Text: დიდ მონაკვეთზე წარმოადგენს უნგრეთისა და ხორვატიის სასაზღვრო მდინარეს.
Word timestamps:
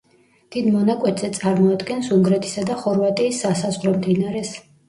დიდ 0.53 0.69
მონაკვეთზე 0.75 1.29
წარმოადგენს 1.35 2.09
უნგრეთისა 2.17 2.65
და 2.71 2.81
ხორვატიის 2.81 3.43
სასაზღვრო 3.47 3.97
მდინარეს. 4.01 4.55